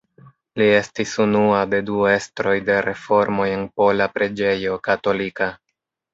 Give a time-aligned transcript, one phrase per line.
[0.59, 5.53] Li estis unua de du estroj de reformoj en pola preĝejo katolika.